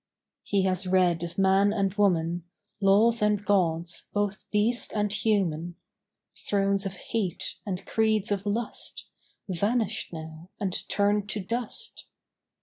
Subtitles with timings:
[0.41, 2.43] He has read of man and woman;
[2.79, 5.75] Laws and gods, both beast and human;
[6.35, 9.05] Thrones of hate and creeds of lust,
[9.47, 12.05] Vanished now and turned to dust.